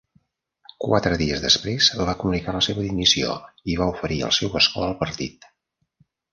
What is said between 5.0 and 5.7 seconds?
partit.